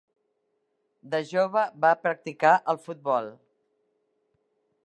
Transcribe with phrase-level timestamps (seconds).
[1.11, 3.33] De jove va practicar el futbol.